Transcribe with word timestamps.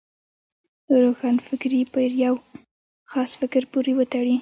روښانفکري 0.95 1.81
پر 1.93 2.09
یو 2.25 2.35
خاص 3.11 3.29
فکر 3.39 3.63
پورې 3.71 3.91
وتړي. 3.95 4.35